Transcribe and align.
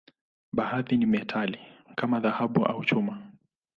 Baadhi 0.53 0.97
ni 0.97 1.05
metali, 1.05 1.59
kama 1.95 2.19
dhahabu 2.19 2.65
au 2.65 2.85
chuma. 2.85 3.31